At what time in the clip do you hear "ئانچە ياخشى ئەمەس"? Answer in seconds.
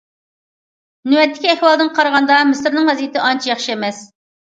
3.29-4.05